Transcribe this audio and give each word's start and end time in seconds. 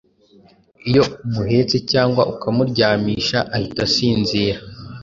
Iyo 0.89 1.03
umuhetse 1.25 1.77
cyangwa 1.91 2.21
ukamuryamisha 2.33 3.37
ahita 3.55 3.81
asinzira. 3.87 4.59